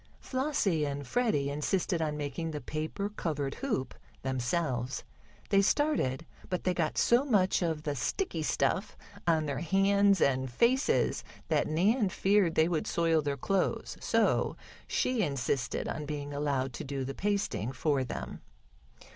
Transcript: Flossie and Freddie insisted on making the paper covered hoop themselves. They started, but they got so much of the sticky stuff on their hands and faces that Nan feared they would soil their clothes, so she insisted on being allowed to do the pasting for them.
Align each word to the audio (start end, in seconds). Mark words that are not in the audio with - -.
Flossie 0.19 0.83
and 0.83 1.05
Freddie 1.05 1.51
insisted 1.51 2.01
on 2.01 2.17
making 2.17 2.49
the 2.49 2.59
paper 2.59 3.07
covered 3.07 3.53
hoop 3.61 3.93
themselves. 4.23 5.03
They 5.49 5.61
started, 5.61 6.25
but 6.49 6.63
they 6.63 6.73
got 6.73 6.97
so 6.97 7.23
much 7.23 7.61
of 7.61 7.83
the 7.83 7.95
sticky 7.95 8.41
stuff 8.41 8.97
on 9.27 9.45
their 9.45 9.59
hands 9.59 10.19
and 10.19 10.49
faces 10.51 11.23
that 11.49 11.67
Nan 11.67 12.09
feared 12.09 12.55
they 12.55 12.67
would 12.67 12.87
soil 12.87 13.21
their 13.21 13.37
clothes, 13.37 13.95
so 14.01 14.57
she 14.87 15.21
insisted 15.21 15.87
on 15.87 16.07
being 16.07 16.33
allowed 16.33 16.73
to 16.73 16.83
do 16.83 17.03
the 17.05 17.13
pasting 17.13 17.71
for 17.71 18.03
them. 18.03 18.41